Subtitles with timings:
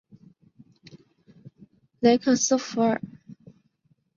[1.99, 2.99] 雷克斯弗尔。